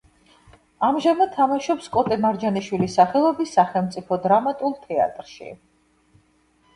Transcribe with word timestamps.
ამჟამად 0.85 1.33
თამაშობს 1.33 1.89
კოტე 1.97 2.17
მარჯანიშვილის 2.23 2.95
სახელობის 2.99 3.53
სახელმწიფო 3.57 4.19
დრამატულ 4.23 4.73
თეატრში. 4.87 5.51